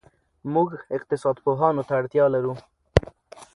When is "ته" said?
1.87-1.93